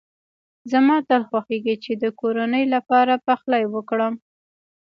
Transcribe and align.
زما 0.71 0.97
تل 1.09 1.21
خوښېږی 1.29 1.75
چي 1.83 1.91
د 2.03 2.05
کورنۍ 2.19 2.63
لپاره 2.75 3.13
پخلی 3.27 3.63
وکړم. 3.73 4.13